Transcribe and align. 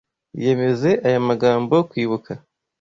Iyemeze 0.37 0.89
aya 1.07 1.19
magambo 1.29 1.75
kwibuka. 1.89 2.31